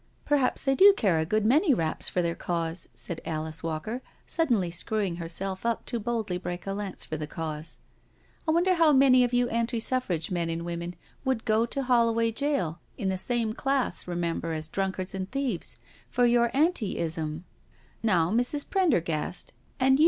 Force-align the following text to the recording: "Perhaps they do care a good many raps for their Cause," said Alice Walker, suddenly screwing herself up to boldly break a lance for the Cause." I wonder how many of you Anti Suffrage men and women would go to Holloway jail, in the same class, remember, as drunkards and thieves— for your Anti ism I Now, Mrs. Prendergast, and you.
"Perhaps 0.25 0.63
they 0.63 0.73
do 0.73 0.93
care 0.97 1.19
a 1.19 1.27
good 1.27 1.45
many 1.45 1.75
raps 1.75 2.09
for 2.09 2.23
their 2.23 2.33
Cause," 2.33 2.87
said 2.95 3.21
Alice 3.23 3.61
Walker, 3.61 4.01
suddenly 4.25 4.71
screwing 4.71 5.17
herself 5.17 5.63
up 5.63 5.85
to 5.85 5.99
boldly 5.99 6.39
break 6.39 6.65
a 6.65 6.73
lance 6.73 7.05
for 7.05 7.17
the 7.17 7.27
Cause." 7.27 7.77
I 8.47 8.51
wonder 8.51 8.73
how 8.73 8.93
many 8.93 9.23
of 9.23 9.31
you 9.31 9.47
Anti 9.49 9.79
Suffrage 9.79 10.31
men 10.31 10.49
and 10.49 10.65
women 10.65 10.95
would 11.23 11.45
go 11.45 11.67
to 11.67 11.83
Holloway 11.83 12.31
jail, 12.31 12.79
in 12.97 13.09
the 13.09 13.17
same 13.19 13.53
class, 13.53 14.07
remember, 14.07 14.53
as 14.53 14.67
drunkards 14.67 15.13
and 15.13 15.29
thieves— 15.29 15.77
for 16.09 16.25
your 16.25 16.49
Anti 16.51 16.97
ism 16.97 17.45
I 17.47 18.07
Now, 18.07 18.31
Mrs. 18.31 18.67
Prendergast, 18.67 19.53
and 19.79 19.99
you. 19.99 19.99